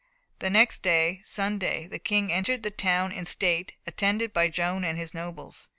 The 0.39 0.49
next 0.49 0.81
day, 0.81 1.21
Sunday, 1.23 1.85
the 1.85 1.99
King 1.99 2.33
entered 2.33 2.63
the 2.63 2.71
town 2.71 3.11
in 3.11 3.27
state, 3.27 3.73
attended 3.85 4.33
by 4.33 4.47
Joan 4.47 4.83
and 4.83 4.97
his 4.97 5.13
nobles. 5.13 5.69